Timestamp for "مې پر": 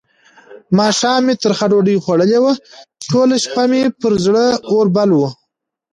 3.71-4.13